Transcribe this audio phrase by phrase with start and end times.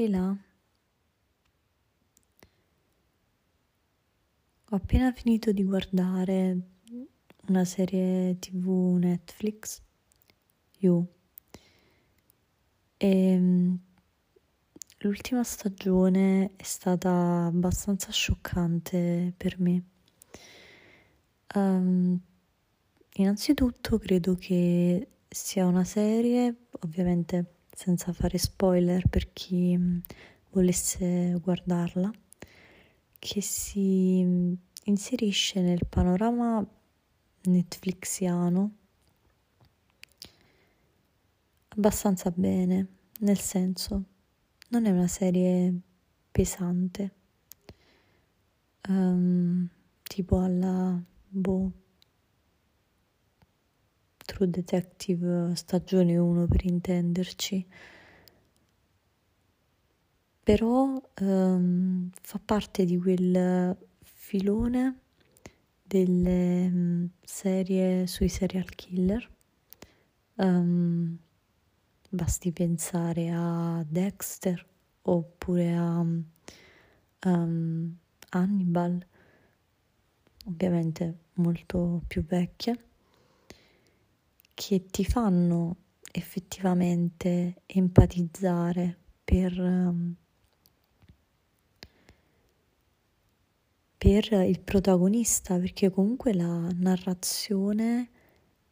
[0.00, 0.34] Lila,
[4.70, 6.58] ho appena finito di guardare
[7.48, 9.82] una serie tv Netflix,
[10.78, 11.06] You,
[12.96, 13.38] e
[15.00, 19.84] l'ultima stagione è stata abbastanza scioccante per me.
[21.54, 22.18] Um,
[23.16, 30.02] innanzitutto credo che sia una serie, ovviamente senza fare spoiler per chi
[30.50, 32.12] volesse guardarla,
[33.18, 34.54] che si
[34.84, 36.62] inserisce nel panorama
[37.44, 38.70] netflixiano
[41.68, 42.86] abbastanza bene,
[43.20, 44.04] nel senso
[44.68, 45.72] non è una serie
[46.30, 47.14] pesante,
[48.88, 49.66] um,
[50.02, 51.72] tipo alla boh,
[54.30, 57.66] True Detective stagione 1 per intenderci,
[60.44, 64.98] però um, fa parte di quel filone
[65.82, 69.28] delle um, serie sui serial killer.
[70.36, 71.18] Um,
[72.08, 74.64] basti pensare a Dexter
[75.02, 76.06] oppure a
[77.26, 77.96] um,
[78.28, 79.06] Hannibal,
[80.44, 82.89] ovviamente molto più vecchie,
[84.60, 85.76] che ti fanno
[86.12, 88.94] effettivamente empatizzare
[89.24, 90.14] per, um,
[93.96, 98.10] per il protagonista, perché comunque la narrazione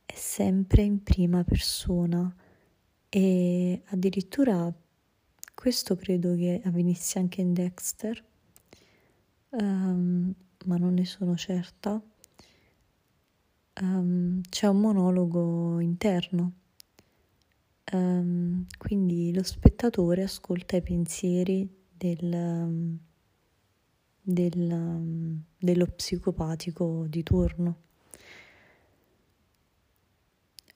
[0.05, 2.37] è sempre in prima persona
[3.09, 4.71] e addirittura
[5.55, 8.23] questo credo che avvenisse anche in Dexter,
[9.53, 10.35] um,
[10.67, 11.99] ma non ne sono certa.
[13.81, 16.53] Um, c'è un monologo interno,
[17.93, 22.99] um, quindi lo spettatore ascolta i pensieri del,
[24.21, 27.77] del, dello psicopatico di turno.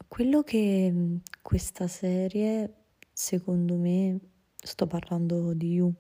[0.07, 2.73] Quello che questa serie,
[3.13, 4.21] secondo me,
[4.55, 5.93] sto parlando di You,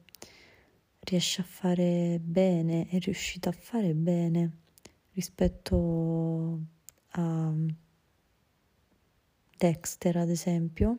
[1.00, 4.58] riesce a fare bene, è riuscita a fare bene
[5.14, 6.60] rispetto
[7.12, 7.52] a
[9.58, 10.98] Dexter, ad esempio.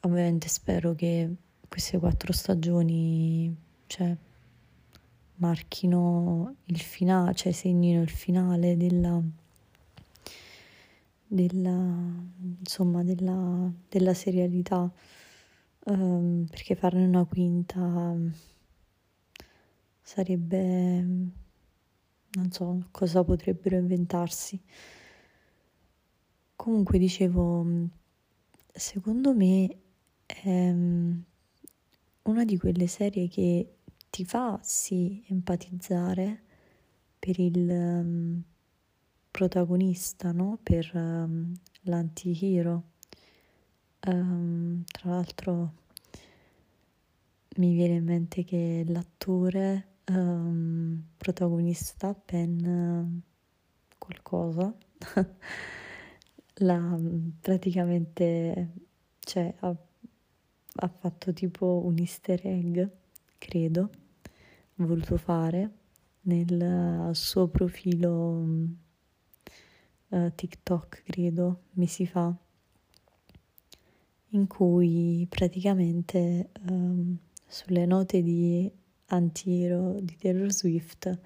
[0.00, 1.34] Ovviamente spero che
[1.68, 3.54] queste quattro stagioni,
[3.86, 4.16] cioè,
[5.36, 9.22] marchino il finale, cioè segnino il finale della
[11.32, 11.70] della,
[12.60, 14.90] insomma, della, della serialità,
[15.86, 18.14] um, perché farne una quinta
[20.02, 21.06] sarebbe,
[22.32, 24.60] non so cosa potrebbero inventarsi.
[26.56, 27.66] Comunque dicevo,
[28.72, 29.76] secondo me
[30.24, 30.70] è
[32.22, 33.76] una di quelle serie che
[34.08, 36.42] ti fa sì empatizzare
[37.18, 38.42] per il um,
[39.30, 40.58] protagonista, no?
[40.62, 42.90] Per um, l'antihero.
[44.06, 45.72] Um, tra l'altro
[47.56, 53.20] mi viene in mente che l'attore um, protagonista, Ben uh,
[53.98, 54.74] qualcosa,
[56.54, 56.98] l'ha
[57.40, 58.70] praticamente,
[59.20, 59.76] cioè, ha,
[60.76, 62.88] ha fatto tipo un easter egg,
[63.38, 63.90] credo,
[64.76, 65.70] voluto fare
[66.22, 68.44] nel uh, suo profilo
[70.08, 72.34] uh, TikTok, credo, mesi fa,
[74.34, 78.70] in cui praticamente um, sulle note di
[79.14, 81.18] Antiro di Taylor Swift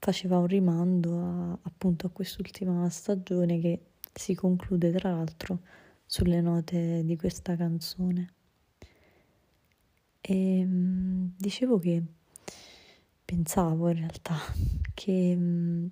[0.00, 3.80] faceva un rimando a, appunto a quest'ultima stagione che
[4.14, 5.60] si conclude tra l'altro
[6.06, 8.32] sulle note di questa canzone.
[10.20, 12.02] E um, dicevo che
[13.24, 14.36] pensavo in realtà
[14.94, 15.90] che um,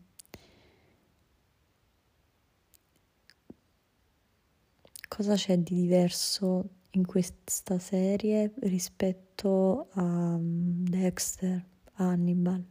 [5.07, 11.65] cosa c'è di diverso in questa serie rispetto a mm, Dexter,
[11.95, 12.65] a Hannibal?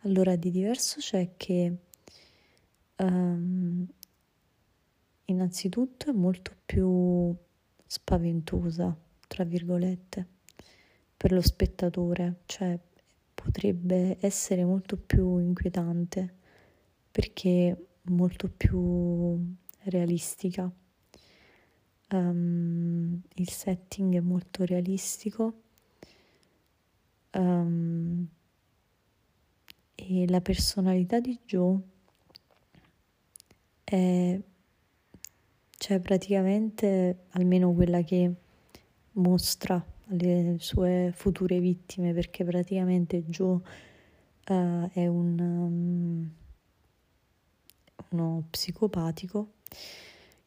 [0.00, 1.76] Allora, di diverso c'è che
[2.96, 3.86] um,
[5.26, 7.34] innanzitutto è molto più
[7.86, 8.96] spaventosa,
[9.26, 10.26] tra virgolette,
[11.16, 12.78] per lo spettatore, cioè
[13.34, 16.34] potrebbe essere molto più inquietante
[17.10, 19.54] perché molto più
[19.84, 20.70] realistica
[22.10, 25.62] um, il setting è molto realistico.
[27.32, 28.26] Um,
[29.94, 31.78] e la personalità di Joe
[33.84, 34.40] è
[35.78, 38.32] cioè praticamente almeno quella che
[39.12, 43.54] mostra le sue future vittime perché praticamente Joe
[44.48, 46.30] uh, è un um,
[48.10, 49.52] uno psicopatico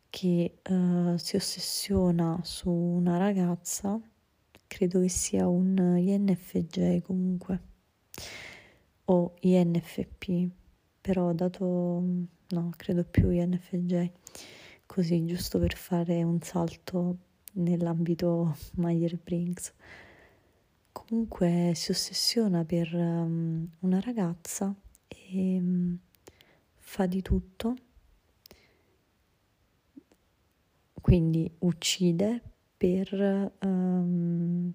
[0.09, 3.99] che uh, si ossessiona su una ragazza,
[4.67, 7.61] credo che sia un INFJ comunque,
[9.05, 10.49] o INFP,
[11.01, 12.03] però dato,
[12.49, 14.11] no, credo più INFJ,
[14.85, 17.17] così giusto per fare un salto
[17.53, 19.73] nell'ambito Meyer-Briggs.
[20.91, 24.75] Comunque si ossessiona per um, una ragazza
[25.07, 25.97] e um,
[26.75, 27.75] fa di tutto,
[31.09, 32.39] quindi uccide
[32.77, 34.71] per um,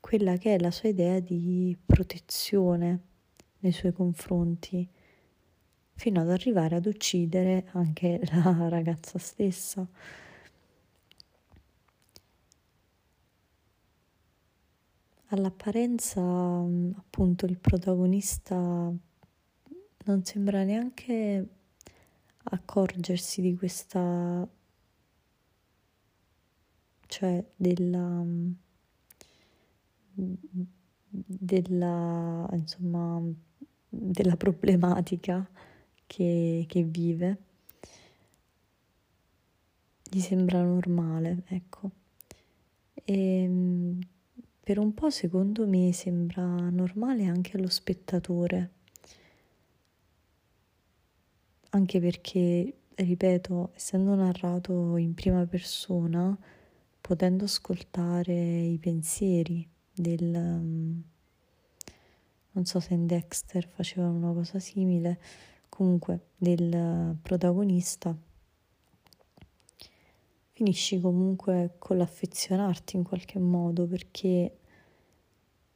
[0.00, 3.00] quella che è la sua idea di protezione
[3.60, 4.86] nei suoi confronti,
[5.94, 9.88] fino ad arrivare ad uccidere anche la ragazza stessa.
[15.28, 18.54] All'apparenza, appunto, il protagonista
[20.04, 21.48] non sembra neanche
[22.42, 24.46] accorgersi di questa,
[27.06, 28.24] cioè della,
[31.10, 33.22] della, insomma,
[33.88, 35.48] della problematica
[36.06, 37.38] che, che vive.
[40.08, 41.90] Gli sembra normale, ecco.
[42.94, 43.98] E ehm,
[44.62, 48.70] per un po' secondo me sembra normale anche allo spettatore
[51.76, 56.36] anche perché, ripeto, essendo narrato in prima persona,
[57.06, 59.64] potendo ascoltare i pensieri
[59.94, 60.34] del...
[60.34, 61.02] Um,
[62.50, 65.20] non so se in Dexter facevano una cosa simile,
[65.68, 68.16] comunque del protagonista,
[70.50, 74.56] finisci comunque con l'affezionarti in qualche modo perché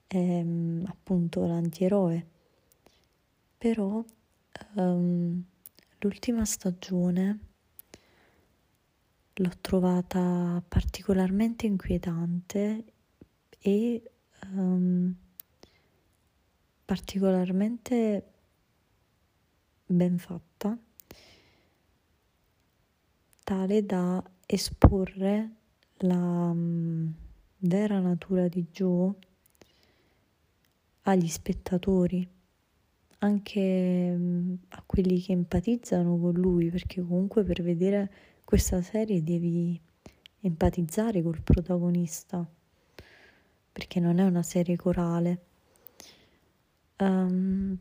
[0.07, 2.27] è mm, appunto l'antieroe.
[3.59, 4.03] Però
[4.77, 5.45] um,
[6.03, 7.50] L'ultima stagione
[9.41, 12.85] l'ho trovata particolarmente inquietante
[13.59, 14.03] e
[14.53, 15.15] um,
[16.85, 18.25] particolarmente
[19.87, 20.77] ben fatta,
[23.43, 25.51] tale da esporre
[25.99, 27.13] la um,
[27.59, 29.15] vera natura di Joe
[31.03, 32.29] agli spettatori
[33.21, 38.11] anche mm, a quelli che empatizzano con lui, perché comunque per vedere
[38.51, 39.81] questa serie devi
[40.41, 42.45] empatizzare col protagonista,
[43.71, 45.45] perché non è una serie corale.
[46.99, 47.79] Um,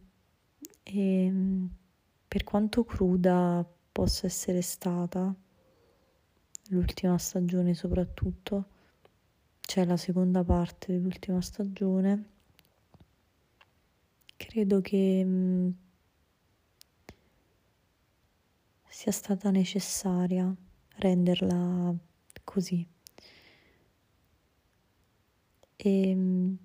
[0.83, 1.33] e
[2.27, 5.33] per quanto cruda possa essere stata
[6.67, 8.65] l'ultima stagione soprattutto,
[9.61, 12.25] c'è la seconda parte dell'ultima stagione
[14.37, 15.69] credo che mh, mm,
[18.89, 20.53] sia stata necessaria
[20.95, 21.95] renderla
[22.43, 22.85] così.
[25.77, 26.55] E mh, mm,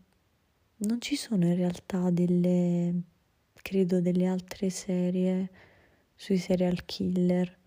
[0.79, 3.03] non ci sono in realtà delle,
[3.63, 5.51] credo, delle altre serie
[6.17, 7.59] sui serial killer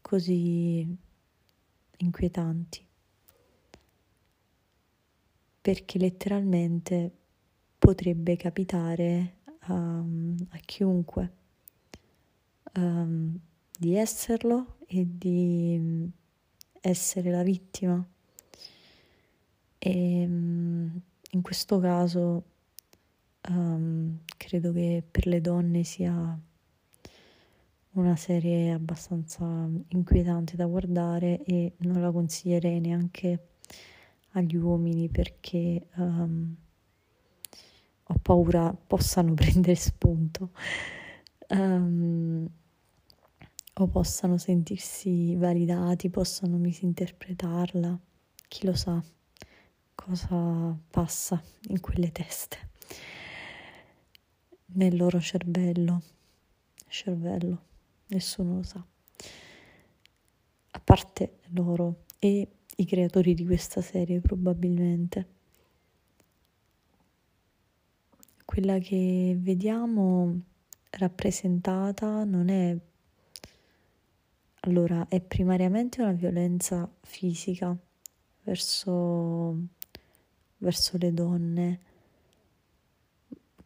[0.00, 0.96] così
[1.98, 2.86] inquietanti.
[5.60, 7.12] Perché letteralmente
[7.78, 11.32] potrebbe capitare a, a chiunque
[12.74, 13.38] um,
[13.78, 16.10] di esserlo e di
[16.80, 18.04] essere la vittima.
[19.78, 22.42] E um, in questo caso
[23.50, 26.36] um, credo che per le donne sia
[27.92, 29.44] una serie abbastanza
[29.88, 33.50] inquietante da guardare e non la consiglierei neanche
[34.32, 36.56] agli uomini perché um,
[38.02, 40.50] ho paura possano prendere spunto
[41.50, 42.48] um,
[43.82, 47.98] o possano sentirsi validati, possano misinterpretarla,
[48.48, 49.02] chi lo sa
[49.94, 52.70] cosa passa in quelle teste,
[54.72, 56.02] nel loro cervello,
[56.86, 57.62] cervello,
[58.08, 58.84] nessuno lo sa,
[60.70, 65.36] a parte loro e i creatori di questa serie probabilmente.
[68.48, 70.40] quella che vediamo
[70.92, 72.74] rappresentata non è
[74.60, 77.76] allora è primariamente una violenza fisica
[78.42, 79.56] verso,
[80.58, 81.80] verso le donne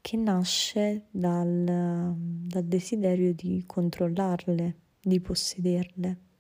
[0.01, 6.31] che nasce dal, dal desiderio di controllarle, di possederle.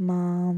[0.00, 0.52] ma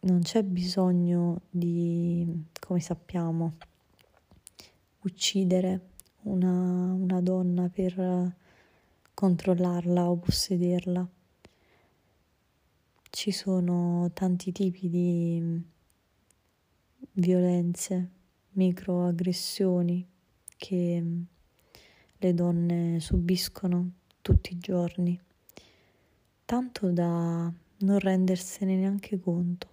[0.00, 3.56] non c'è bisogno di, come sappiamo,
[5.00, 5.90] uccidere
[6.22, 8.34] una, una donna per
[9.16, 11.08] controllarla o possederla.
[13.08, 15.62] Ci sono tanti tipi di
[17.12, 18.10] violenze,
[18.50, 20.06] microaggressioni
[20.58, 21.02] che
[22.18, 25.18] le donne subiscono tutti i giorni,
[26.44, 29.68] tanto da non rendersene neanche conto.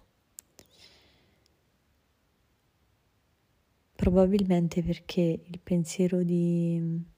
[3.94, 7.12] Probabilmente perché il pensiero di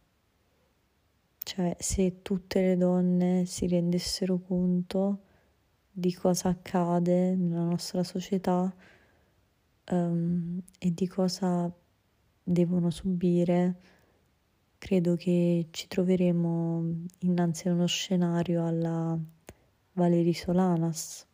[1.56, 5.20] cioè se tutte le donne si rendessero conto
[5.90, 8.70] di cosa accade nella nostra società
[9.90, 11.74] um, e di cosa
[12.42, 13.80] devono subire,
[14.76, 19.18] credo che ci troveremo innanzi a uno scenario alla
[19.92, 21.26] Valerie Solanas.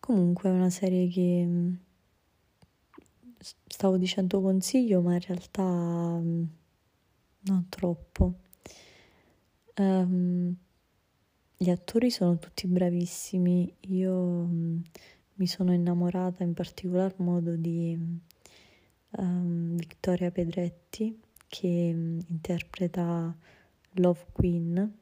[0.00, 1.76] Comunque è una serie che
[3.38, 6.44] stavo dicendo consiglio, ma in realtà mm,
[7.42, 8.34] non troppo.
[9.76, 10.54] Um,
[11.56, 14.82] gli attori sono tutti bravissimi, io um,
[15.34, 17.98] mi sono innamorata in particolar modo di
[19.10, 21.18] um, Vittoria Pedretti
[21.48, 23.36] che interpreta
[23.94, 24.98] Love Queen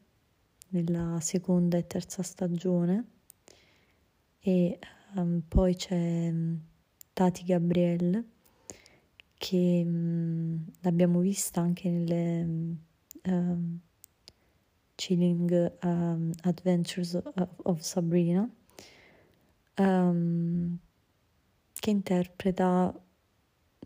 [0.71, 3.07] nella seconda e terza stagione
[4.41, 4.79] e
[5.49, 6.33] poi c'è
[7.13, 8.25] Tati Gabrielle
[9.39, 12.77] che mh, l'abbiamo vista anche nelle
[13.25, 13.79] um,
[14.95, 18.49] Chilling um, Adventures of, of Sabrina
[19.79, 20.79] um,
[21.73, 22.93] che interpreta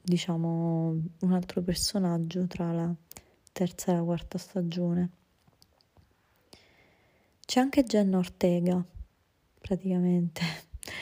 [0.04, 2.92] diciamo un altro personaggio tra la
[3.52, 5.10] terza e la quarta stagione.
[7.44, 8.82] C'è anche Jenna Ortega
[9.60, 10.42] praticamente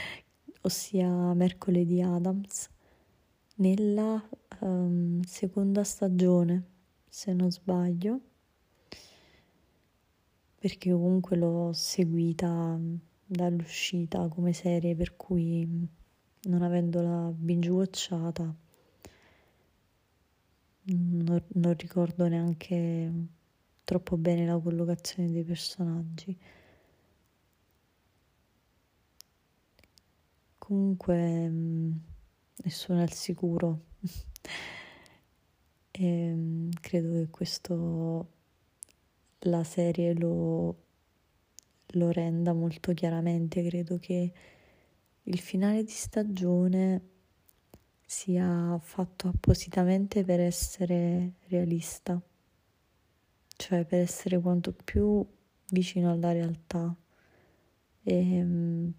[0.63, 2.69] ossia Mercoledì Adams,
[3.61, 4.23] nella
[4.61, 6.65] um, seconda stagione,
[7.09, 8.21] se non sbaglio,
[10.59, 12.79] perché comunque l'ho seguita
[13.25, 15.89] dall'uscita come serie, per cui
[16.43, 18.55] non avendola binge watchata
[20.85, 23.13] non, non ricordo neanche
[23.85, 26.39] troppo bene la collocazione dei personaggi.
[30.71, 31.93] comunque mh, mm,
[32.63, 33.87] nessuno è al sicuro.
[35.91, 38.33] e mh, mm, credo che questo
[39.45, 40.77] la serie lo,
[41.87, 43.63] lo renda molto chiaramente.
[43.63, 44.33] Credo che
[45.23, 47.09] il finale di stagione
[48.05, 52.21] sia fatto appositamente per essere realista,
[53.57, 55.25] cioè per essere quanto più
[55.71, 56.95] vicino alla realtà.
[58.03, 58.91] E, mm,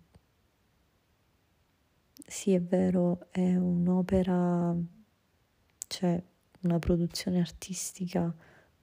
[2.32, 4.74] sì, è vero, è un'opera,
[5.88, 6.24] cioè
[6.62, 8.34] una produzione artistica,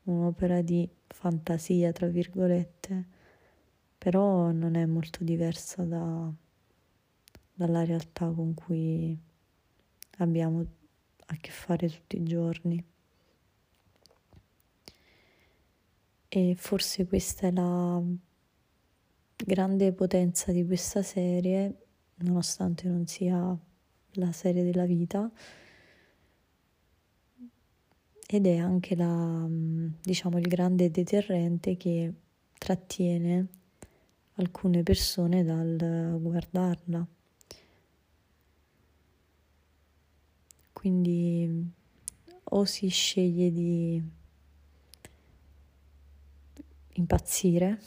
[0.02, 3.06] un'opera di fantasia, tra virgolette,
[3.96, 6.30] però non è molto diversa da,
[7.54, 9.18] dalla realtà con cui
[10.18, 10.66] abbiamo
[11.26, 12.84] a che fare tutti i giorni.
[16.28, 18.02] E forse questa è la
[19.36, 21.87] grande potenza di questa serie
[22.18, 23.56] nonostante non sia
[24.12, 25.30] la serie della vita
[28.30, 32.12] ed è anche la, diciamo, il grande deterrente che
[32.58, 33.46] trattiene
[34.34, 37.06] alcune persone dal guardarla.
[40.72, 41.72] Quindi
[42.50, 44.02] o si sceglie di
[46.92, 47.80] impazzire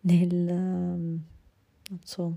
[0.00, 2.36] nel, non so,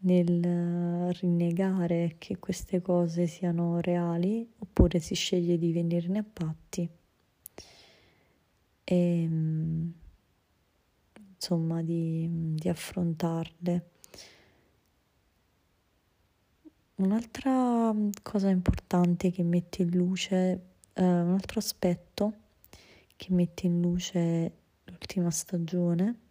[0.00, 6.88] nel rinnegare che queste cose siano reali oppure si sceglie di venirne a patti
[8.84, 9.28] e
[11.34, 13.90] insomma di, di affrontarle.
[16.96, 20.60] Un'altra cosa importante che mette in luce,
[20.94, 22.34] eh, un altro aspetto
[23.16, 24.52] che mette in luce
[24.84, 26.25] l'ultima stagione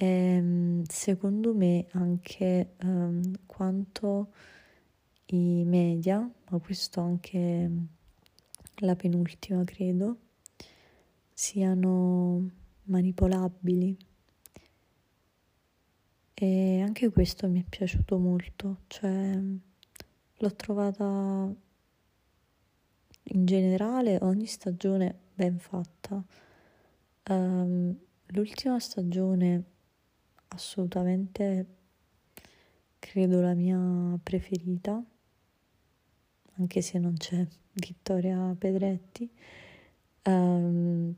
[0.00, 4.32] e ehm, secondo me anche um, quanto
[5.26, 7.70] i media, ma questo anche
[8.76, 10.16] la penultima credo,
[11.34, 12.50] siano
[12.84, 13.96] manipolabili.
[16.32, 19.38] E anche questo mi è piaciuto molto, cioè
[20.38, 21.54] l'ho trovata
[23.22, 26.24] in generale ogni stagione ben fatta
[27.30, 27.96] Um,
[28.28, 29.62] l'ultima stagione
[30.50, 31.66] assolutamente
[32.98, 35.02] credo la mia preferita,
[36.58, 39.30] anche se non c'è Vittoria Pedretti,
[40.24, 41.14] um,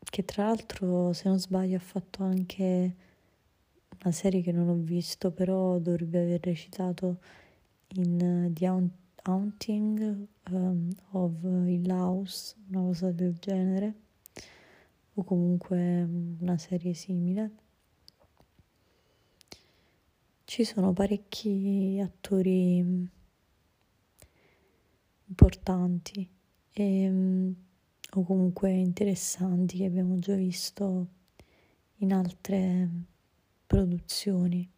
[0.00, 2.96] che tra l'altro se non sbaglio ha fatto anche
[4.02, 7.18] una serie che non ho visto, però dovrebbe aver recitato
[7.94, 8.66] in The
[9.22, 13.94] Haunting um, of Hill House, una cosa del genere,
[15.18, 16.02] o comunque
[16.40, 17.50] una serie simile.
[20.44, 23.08] Ci sono parecchi attori
[25.26, 26.28] importanti
[26.72, 27.54] e,
[28.10, 31.08] o comunque interessanti che abbiamo già visto
[31.96, 32.88] in altre
[33.66, 34.70] produzioni.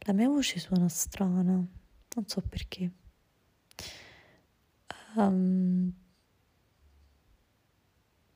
[0.00, 2.92] La mia voce suona strana, non so perché.
[5.16, 5.92] Um,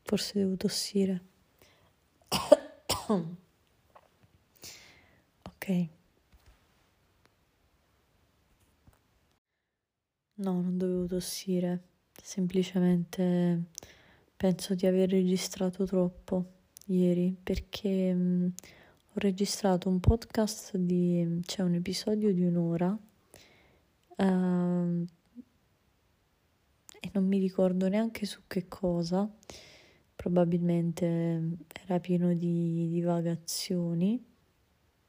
[0.06, 1.20] forse devo tossire.
[5.42, 5.88] ok.
[10.38, 11.82] No, non dovevo tossire,
[12.22, 13.64] semplicemente
[14.36, 16.52] penso di aver registrato troppo
[16.86, 18.54] ieri perché mh,
[19.08, 22.96] ho registrato un podcast di, c'è cioè un episodio di un'ora
[24.18, 25.04] uh,
[27.00, 29.28] e non mi ricordo neanche su che cosa,
[30.26, 34.21] probabilmente era pieno di divagazioni,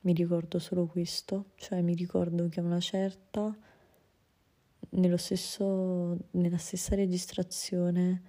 [0.01, 3.57] mi ricordo solo questo, cioè mi ricordo che a una certa,
[4.89, 8.21] nello stesso, nella stessa registrazione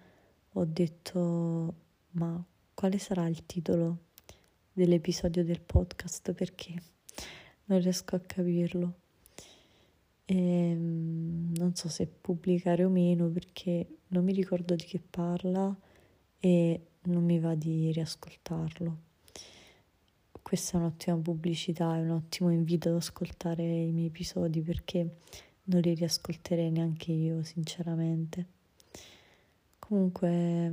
[0.52, 1.74] ho detto
[2.12, 2.42] ma
[2.72, 4.04] quale sarà il titolo
[4.72, 6.32] dell'episodio del podcast?
[6.32, 6.82] Perché?
[7.66, 8.94] Non riesco a capirlo.
[10.24, 15.78] E, ehm, non so se pubblicare o meno perché non mi ricordo di che parla
[16.40, 19.06] e non mi va di riascoltarlo.
[20.40, 25.16] Questa è un'ottima pubblicità, è un ottimo invito ad ascoltare i miei episodi perché
[25.64, 28.46] non li riascolterei neanche io, sinceramente.
[29.78, 30.72] Comunque,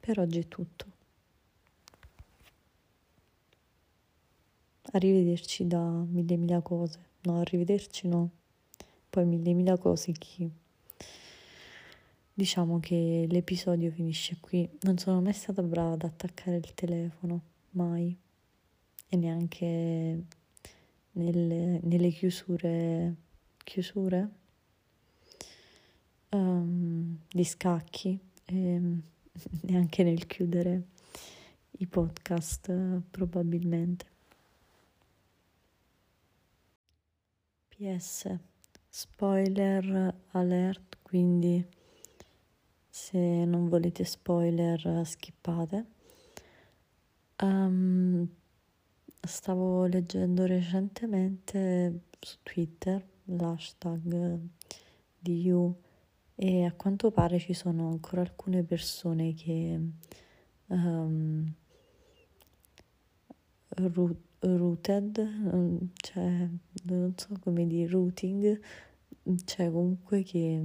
[0.00, 0.86] per oggi è tutto.
[4.92, 6.98] Arrivederci da mille mila cose.
[7.22, 8.30] No, arrivederci no.
[9.08, 10.50] Poi mille mila cose chi.
[12.40, 14.66] Diciamo che l'episodio finisce qui.
[14.84, 18.16] Non sono mai stata brava ad attaccare il telefono, mai.
[19.10, 20.24] E neanche
[21.10, 23.14] nelle, nelle chiusure.
[23.62, 24.30] Chiusure?
[26.30, 28.18] Um, di scacchi.
[28.46, 28.80] E
[29.60, 30.86] neanche nel chiudere
[31.72, 34.06] i podcast, probabilmente.
[37.68, 38.34] PS,
[38.88, 41.78] spoiler alert, quindi
[43.00, 45.86] se non volete spoiler skippate.
[47.42, 48.28] Um,
[49.20, 54.38] stavo leggendo recentemente su Twitter l'hashtag
[55.18, 55.74] di You
[56.34, 59.80] e a quanto pare ci sono ancora alcune persone che
[60.66, 61.54] um,
[64.40, 65.14] rooted,
[65.96, 66.48] cioè
[66.84, 68.60] non so come dire, routing,
[69.44, 70.60] cioè comunque che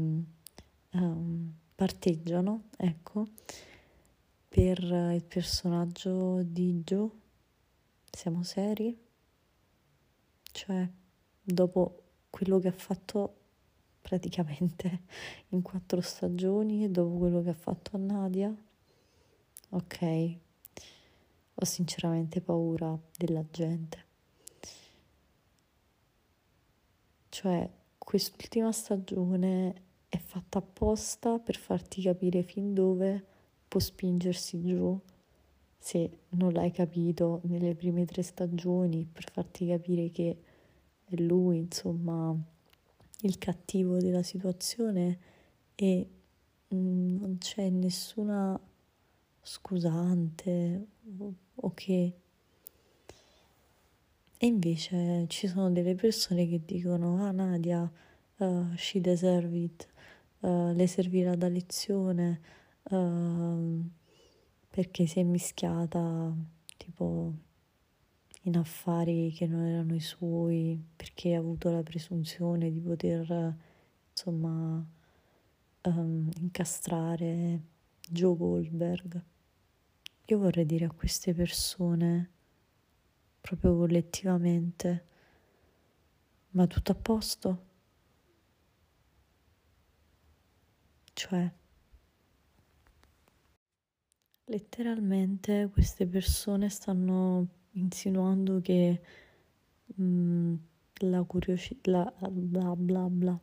[0.91, 3.27] um, parteggiano, ecco,
[4.47, 7.09] per il personaggio di Joe.
[8.09, 8.97] Siamo seri?
[10.51, 10.89] Cioè,
[11.41, 13.41] dopo quello che ha fatto
[14.01, 15.01] praticamente
[15.49, 18.55] in quattro stagioni, dopo quello che ha fatto a Nadia,
[19.69, 20.37] ok,
[21.55, 24.03] ho sinceramente paura della gente.
[27.27, 29.83] Cioè, quest'ultima stagione
[30.15, 33.25] è fatta apposta per farti capire fin dove
[33.67, 34.99] può spingersi giù
[35.77, 40.37] se non l'hai capito nelle prime tre stagioni, per farti capire che
[41.05, 42.35] è lui, insomma,
[43.21, 45.19] il cattivo della situazione
[45.75, 46.09] e
[46.73, 48.59] mm, non c'è nessuna
[49.41, 50.87] scusante
[51.55, 51.87] ok.
[51.87, 52.13] E
[54.39, 57.91] invece ci sono delle persone che dicono, ah Nadia,
[58.37, 59.87] uh, she deserve it,
[60.39, 62.41] uh, le servirà da lezione
[62.83, 63.89] uh,
[64.69, 66.35] perché si è mischiata
[66.77, 67.33] tipo
[68.45, 73.55] in affari che non erano i suoi, perché ha avuto la presunzione di poter
[74.11, 74.85] insomma
[75.83, 77.61] um, incastrare
[78.09, 79.23] Joe Goldberg.
[80.25, 82.31] Io vorrei dire a queste persone,
[83.41, 85.05] proprio collettivamente,
[86.51, 87.63] ma tutto a posto?
[91.15, 91.49] Cioè,
[94.47, 99.01] letteralmente queste persone stanno insinuando che
[99.95, 100.55] mh, mm,
[101.07, 103.39] la curiosità, bla bla bla,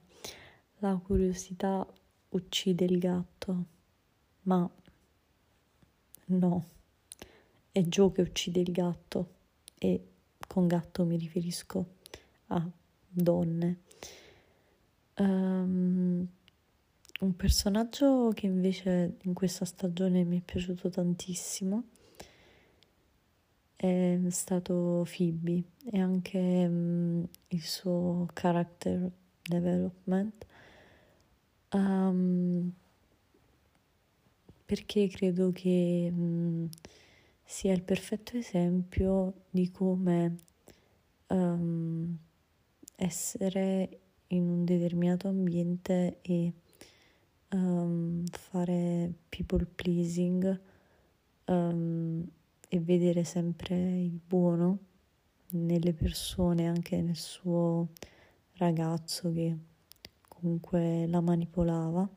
[0.81, 1.91] la curiosità
[2.29, 3.65] uccide il gatto,
[4.43, 4.71] ma
[6.27, 6.69] no,
[7.73, 9.35] è Joe che uccide il gatto
[9.79, 10.09] e
[10.47, 11.95] con gatto mi riferisco
[12.49, 12.71] a
[13.09, 13.81] donne.
[15.17, 16.29] Um,
[17.23, 21.85] un personaggio che invece in questa stagione mi è piaciuto tantissimo.
[23.77, 30.47] È stato Phoebe e anche um, il suo character development.
[31.73, 32.73] Um,
[34.65, 36.69] perché credo che um,
[37.45, 40.37] sia il perfetto esempio di come
[41.29, 42.17] um,
[42.97, 46.53] essere in un determinato ambiente e
[47.53, 50.61] um, fare people pleasing
[51.47, 52.27] um,
[52.69, 54.79] e vedere sempre il buono
[55.51, 57.89] nelle persone, anche nel suo
[58.55, 59.57] ragazzo che
[60.29, 62.09] comunque la manipolava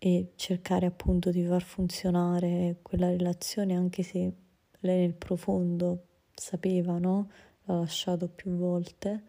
[0.00, 4.32] e cercare appunto di far funzionare quella relazione anche se
[4.80, 7.30] lei nel profondo sapeva, no?
[7.64, 9.24] L'ha lasciato più volte.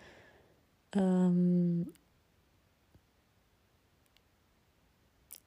[0.93, 1.83] Um,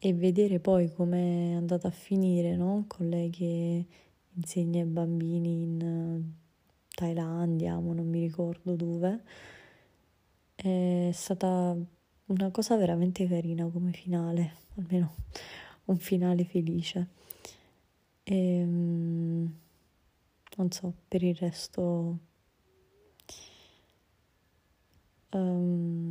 [0.04, 2.86] e vedere poi come è andata a finire, no?
[2.88, 3.86] Con lei che
[4.34, 6.24] insegna ai bambini in
[6.92, 9.22] Thailandia, ma non mi ricordo dove.
[10.56, 11.76] È stata
[12.26, 15.14] una cosa veramente carina come finale, almeno
[15.84, 17.08] un finale felice.
[18.24, 19.54] E, um,
[20.56, 22.18] non so, per il resto...
[25.30, 26.01] Um,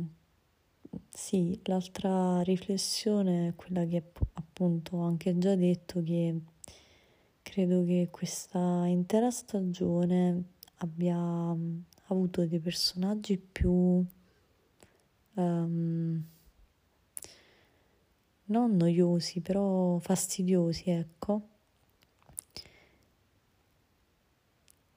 [1.14, 4.02] sì, l'altra riflessione è quella che
[4.34, 6.40] appunto ho anche già detto che
[7.42, 10.44] credo che questa intera stagione
[10.76, 11.54] abbia
[12.06, 14.04] avuto dei personaggi più
[15.34, 16.24] um,
[18.46, 21.48] non noiosi, però fastidiosi, ecco.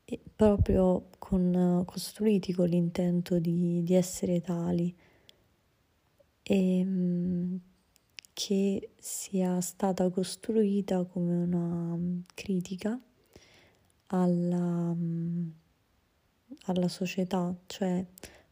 [0.07, 4.95] E proprio con, costruiti con l'intento di, di essere tali
[6.47, 7.59] e um,
[8.33, 11.97] che sia stata costruita come una
[12.35, 12.99] critica
[14.07, 15.51] alla, um,
[16.65, 18.05] alla società, cioè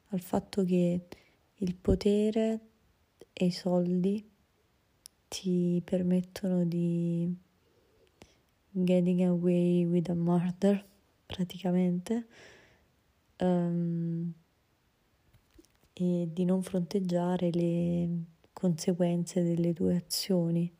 [0.07, 1.01] al fatto che
[1.55, 2.59] il potere
[3.31, 4.27] e i soldi
[5.27, 7.31] ti permettono di
[8.71, 10.83] getting away with a murder
[11.27, 12.25] praticamente.
[13.39, 14.33] Um,
[15.93, 18.09] e di non fronteggiare le
[18.51, 20.71] conseguenze delle tue azioni.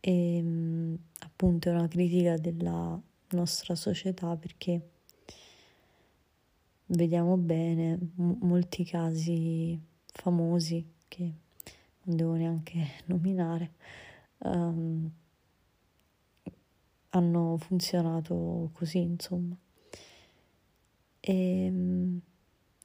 [0.00, 4.80] E um, appunto è una critica della nostra società perché
[6.86, 11.32] vediamo bene m- molti casi famosi che
[12.02, 13.72] non devo neanche nominare
[14.38, 15.10] um,
[17.10, 19.56] hanno funzionato così insomma
[21.26, 21.72] e,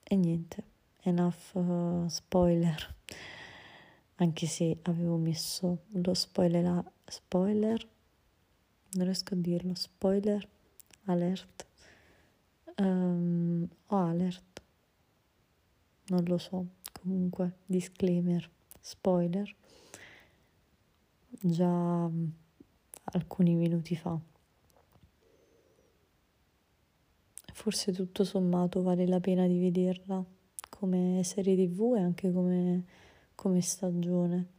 [0.04, 0.63] e niente
[1.04, 2.95] enough uh, spoiler.
[4.21, 7.88] Anche se avevo messo lo spoiler spoiler
[8.91, 10.47] non riesco a dirlo spoiler
[11.06, 11.67] alert.
[12.78, 14.62] Um, o alert,
[16.08, 18.49] non lo so, comunque disclaimer,
[18.80, 19.54] spoiler,
[21.41, 22.32] già um,
[23.04, 24.17] alcuni minuti fa.
[27.59, 30.23] Forse tutto sommato vale la pena di vederla
[30.69, 32.85] come serie tv e anche come,
[33.35, 34.58] come stagione.